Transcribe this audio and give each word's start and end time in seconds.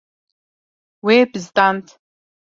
Wê 1.05 1.17
bizdand. 1.31 1.85